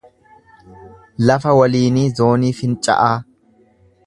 [1.27, 3.15] Lafa Waliinii Zoonii Finca’aa